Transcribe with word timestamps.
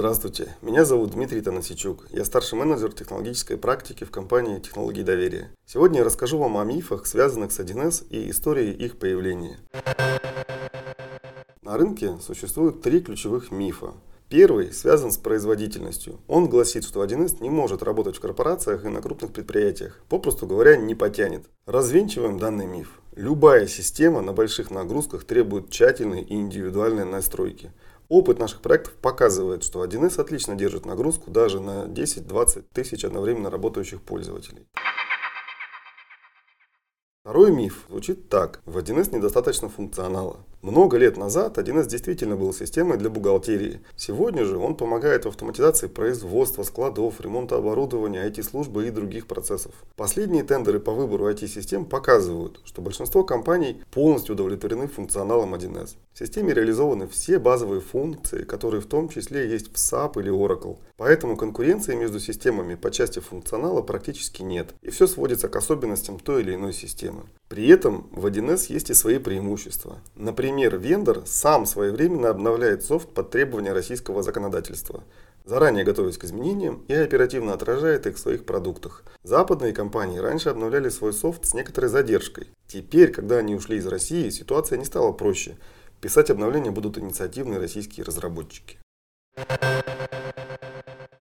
Здравствуйте, 0.00 0.56
меня 0.62 0.86
зовут 0.86 1.10
Дмитрий 1.10 1.42
Танасичук. 1.42 2.06
Я 2.10 2.24
старший 2.24 2.58
менеджер 2.58 2.90
технологической 2.90 3.58
практики 3.58 4.04
в 4.04 4.10
компании 4.10 4.58
«Технологии 4.58 5.02
доверия». 5.02 5.50
Сегодня 5.66 5.98
я 5.98 6.04
расскажу 6.06 6.38
вам 6.38 6.56
о 6.56 6.64
мифах, 6.64 7.04
связанных 7.04 7.52
с 7.52 7.60
1С 7.60 8.06
и 8.08 8.30
историей 8.30 8.72
их 8.72 8.98
появления. 8.98 9.58
На 11.60 11.76
рынке 11.76 12.16
существует 12.22 12.80
три 12.80 13.00
ключевых 13.00 13.50
мифа. 13.50 13.92
Первый 14.30 14.72
связан 14.72 15.12
с 15.12 15.18
производительностью. 15.18 16.18
Он 16.28 16.48
гласит, 16.48 16.84
что 16.84 17.04
1С 17.04 17.42
не 17.42 17.50
может 17.50 17.82
работать 17.82 18.16
в 18.16 18.20
корпорациях 18.20 18.86
и 18.86 18.88
на 18.88 19.02
крупных 19.02 19.32
предприятиях. 19.32 20.00
Попросту 20.08 20.46
говоря, 20.46 20.78
не 20.78 20.94
потянет. 20.94 21.44
Развенчиваем 21.66 22.38
данный 22.38 22.66
миф. 22.66 23.02
Любая 23.16 23.66
система 23.66 24.22
на 24.22 24.32
больших 24.32 24.70
нагрузках 24.70 25.24
требует 25.24 25.68
тщательной 25.68 26.22
и 26.22 26.36
индивидуальной 26.36 27.04
настройки. 27.04 27.70
Опыт 28.10 28.40
наших 28.40 28.60
проектов 28.60 28.94
показывает, 28.94 29.62
что 29.62 29.84
1С 29.84 30.20
отлично 30.20 30.56
держит 30.56 30.84
нагрузку 30.84 31.30
даже 31.30 31.60
на 31.60 31.84
10-20 31.84 32.64
тысяч 32.72 33.04
одновременно 33.04 33.50
работающих 33.50 34.02
пользователей. 34.02 34.66
Второй 37.30 37.52
миф 37.52 37.86
звучит 37.88 38.28
так. 38.28 38.60
В 38.66 38.76
1С 38.76 39.14
недостаточно 39.14 39.68
функционала. 39.68 40.38
Много 40.62 40.98
лет 40.98 41.16
назад 41.16 41.56
1С 41.56 41.86
действительно 41.86 42.36
был 42.36 42.52
системой 42.52 42.98
для 42.98 43.08
бухгалтерии. 43.08 43.80
Сегодня 43.96 44.44
же 44.44 44.58
он 44.58 44.74
помогает 44.74 45.24
в 45.24 45.28
автоматизации 45.28 45.86
производства, 45.86 46.64
складов, 46.64 47.20
ремонта 47.20 47.56
оборудования, 47.56 48.28
IT-службы 48.28 48.86
и 48.86 48.90
других 48.90 49.26
процессов. 49.26 49.72
Последние 49.96 50.42
тендеры 50.42 50.80
по 50.80 50.92
выбору 50.92 51.30
IT-систем 51.30 51.86
показывают, 51.86 52.60
что 52.64 52.82
большинство 52.82 53.22
компаний 53.22 53.80
полностью 53.92 54.34
удовлетворены 54.34 54.88
функционалом 54.88 55.54
1С. 55.54 55.94
В 56.12 56.18
системе 56.18 56.52
реализованы 56.52 57.06
все 57.06 57.38
базовые 57.38 57.80
функции, 57.80 58.42
которые 58.42 58.82
в 58.82 58.86
том 58.86 59.08
числе 59.08 59.48
есть 59.48 59.72
в 59.72 59.76
SAP 59.76 60.20
или 60.20 60.30
Oracle. 60.30 60.78
Поэтому 60.98 61.38
конкуренции 61.38 61.94
между 61.94 62.20
системами 62.20 62.74
по 62.74 62.90
части 62.90 63.20
функционала 63.20 63.80
практически 63.80 64.42
нет. 64.42 64.74
И 64.82 64.90
все 64.90 65.06
сводится 65.06 65.48
к 65.48 65.56
особенностям 65.56 66.18
той 66.18 66.42
или 66.42 66.54
иной 66.54 66.74
системы. 66.74 67.19
При 67.50 67.66
этом 67.66 68.08
в 68.12 68.26
1С 68.26 68.72
есть 68.72 68.90
и 68.90 68.94
свои 68.94 69.18
преимущества. 69.18 69.98
Например, 70.14 70.78
вендор 70.78 71.24
сам 71.26 71.66
своевременно 71.66 72.28
обновляет 72.28 72.84
софт 72.84 73.08
под 73.08 73.30
требования 73.30 73.72
российского 73.72 74.22
законодательства, 74.22 75.02
заранее 75.44 75.82
готовясь 75.82 76.16
к 76.16 76.22
изменениям 76.22 76.84
и 76.86 76.94
оперативно 76.94 77.52
отражает 77.52 78.06
их 78.06 78.14
в 78.14 78.20
своих 78.20 78.44
продуктах. 78.44 79.02
Западные 79.24 79.72
компании 79.72 80.20
раньше 80.20 80.48
обновляли 80.48 80.90
свой 80.90 81.12
софт 81.12 81.44
с 81.44 81.52
некоторой 81.52 81.90
задержкой. 81.90 82.46
Теперь, 82.68 83.10
когда 83.10 83.38
они 83.38 83.56
ушли 83.56 83.78
из 83.78 83.86
России, 83.88 84.30
ситуация 84.30 84.78
не 84.78 84.84
стала 84.84 85.10
проще. 85.10 85.56
Писать 86.00 86.30
обновления 86.30 86.70
будут 86.70 86.98
инициативные 86.98 87.58
российские 87.58 88.04
разработчики. 88.04 88.78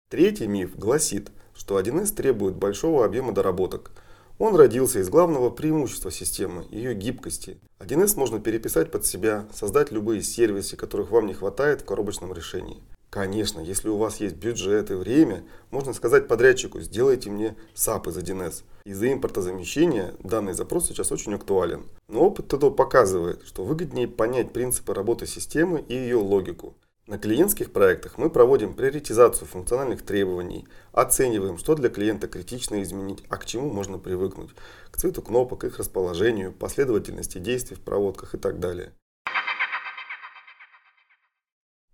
Третий 0.10 0.48
миф 0.48 0.76
гласит, 0.76 1.32
что 1.56 1.80
1С 1.80 2.14
требует 2.14 2.58
большого 2.58 3.06
объема 3.06 3.32
доработок– 3.32 3.92
он 4.42 4.56
родился 4.56 4.98
из 4.98 5.08
главного 5.08 5.52
преимущества 5.52 6.10
системы, 6.10 6.66
ее 6.72 6.96
гибкости. 6.96 7.60
1С 7.80 8.18
можно 8.18 8.40
переписать 8.40 8.90
под 8.90 9.06
себя, 9.06 9.46
создать 9.54 9.92
любые 9.92 10.24
сервисы, 10.24 10.76
которых 10.76 11.12
вам 11.12 11.28
не 11.28 11.36
хватает 11.36 11.82
в 11.82 11.86
коробочном 11.86 12.34
решении. 12.34 12.82
Конечно, 13.12 13.60
если 13.60 13.90
у 13.90 13.98
вас 13.98 14.20
есть 14.20 14.38
бюджет 14.38 14.90
и 14.90 14.96
время, 14.96 15.44
можно 15.70 15.94
сказать 15.94 16.28
подрядчику, 16.28 16.80
сделайте 16.80 17.30
мне 17.30 17.56
SAP 17.76 18.10
из 18.10 18.18
1С. 18.18 18.64
Из-за 18.84 19.14
импортозамещения 19.14 20.16
данный 20.24 20.54
запрос 20.54 20.88
сейчас 20.88 21.12
очень 21.12 21.36
актуален. 21.36 21.86
Но 22.08 22.22
опыт 22.22 22.48
ТДО 22.48 22.72
показывает, 22.72 23.44
что 23.46 23.64
выгоднее 23.64 24.08
понять 24.08 24.54
принципы 24.54 24.96
работы 24.96 25.28
системы 25.28 25.86
и 25.88 25.94
ее 25.94 26.16
логику. 26.16 26.74
На 27.08 27.18
клиентских 27.18 27.74
проектах 27.74 28.20
мы 28.20 28.30
проводим 28.30 28.76
приоритизацию 28.76 29.48
функциональных 29.48 30.04
требований, 30.04 30.68
оцениваем, 30.92 31.58
что 31.58 31.74
для 31.74 31.90
клиента 31.90 32.28
критично 32.28 32.82
изменить, 32.84 33.24
а 33.28 33.38
к 33.38 33.46
чему 33.46 33.72
можно 33.72 33.98
привыкнуть, 33.98 34.52
к 34.92 34.98
цвету 34.98 35.24
кнопок, 35.24 35.64
их 35.64 35.80
расположению, 35.80 36.54
последовательности 36.54 37.40
действий 37.40 37.76
в 37.76 37.82
проводках 37.82 38.36
и 38.36 38.38
так 38.38 38.60
далее. 38.60 38.94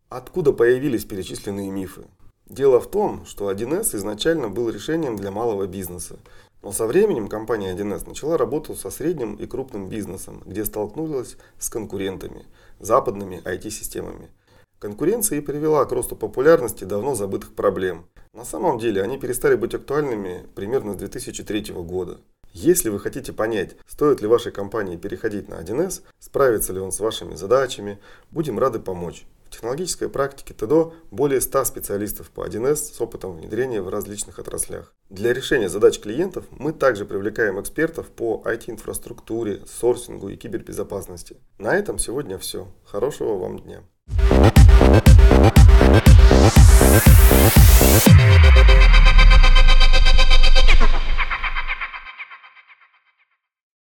Откуда 0.10 0.52
появились 0.52 1.06
перечисленные 1.06 1.72
мифы? 1.72 2.04
Дело 2.46 2.82
в 2.82 2.92
том, 2.92 3.26
что 3.26 3.50
1С 3.50 3.96
изначально 3.96 4.50
был 4.50 4.70
решением 4.70 5.16
для 5.16 5.32
малого 5.32 5.68
бизнеса. 5.68 6.20
Но 6.62 6.74
со 6.74 6.86
временем 6.86 7.30
компания 7.30 7.74
1С 7.74 8.08
начала 8.08 8.38
работу 8.38 8.76
со 8.76 8.90
средним 8.90 9.36
и 9.36 9.46
крупным 9.48 9.88
бизнесом, 9.88 10.44
где 10.46 10.66
столкнулась 10.66 11.38
с 11.60 11.70
конкурентами, 11.70 12.46
западными 12.80 13.42
IT-системами. 13.46 14.30
Конкуренция 14.80 15.40
и 15.40 15.42
привела 15.42 15.86
к 15.86 15.92
росту 15.92 16.16
популярности 16.16 16.84
давно 16.84 17.16
забытых 17.16 17.56
проблем. 17.56 18.08
На 18.34 18.46
самом 18.46 18.78
деле 18.78 19.02
они 19.02 19.18
перестали 19.18 19.56
быть 19.56 19.74
актуальными 19.74 20.46
примерно 20.54 20.94
с 20.94 20.98
2003 20.98 21.74
года. 21.74 22.20
Если 22.54 22.90
вы 22.90 23.00
хотите 23.00 23.34
понять, 23.34 23.76
стоит 23.88 24.22
ли 24.22 24.28
вашей 24.28 24.52
компании 24.52 24.96
переходить 24.96 25.50
на 25.50 25.56
1С, 25.56 26.02
справится 26.20 26.74
ли 26.74 26.80
он 26.80 26.92
с 26.92 27.00
вашими 27.00 27.36
задачами, 27.36 28.00
будем 28.30 28.60
рады 28.60 28.80
помочь. 28.80 29.26
В 29.46 29.50
технологической 29.50 30.10
практике 30.10 30.54
ТДО 30.54 30.94
более 31.10 31.42
100 31.42 31.66
специалистов 31.66 32.30
по 32.30 32.46
1С 32.46 32.76
с 32.76 33.02
опытом 33.02 33.38
внедрения 33.38 33.82
в 33.82 33.90
различных 33.90 34.40
отраслях. 34.40 34.94
Для 35.10 35.34
решения 35.34 35.70
задач 35.70 36.00
клиентов 36.00 36.46
мы 36.52 36.74
также 36.74 37.06
привлекаем 37.06 37.60
экспертов 37.60 38.08
по 38.08 38.44
IT-инфраструктуре, 38.46 39.62
сорсингу 39.66 40.30
и 40.30 40.36
кибербезопасности. 40.36 41.38
На 41.58 41.76
этом 41.76 41.98
сегодня 41.98 42.38
все. 42.38 42.68
Хорошего 42.86 43.38
вам 43.38 43.60
дня. 43.60 43.84
Thank 44.68 45.27